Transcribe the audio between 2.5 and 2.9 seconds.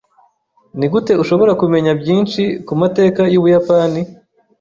ku